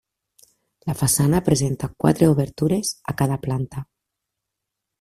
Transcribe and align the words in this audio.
La 0.91 0.95
façana 1.01 1.41
presenta 1.49 1.89
quatre 2.05 2.29
obertures 2.37 2.93
a 3.13 3.15
cada 3.21 3.39
planta. 3.45 3.85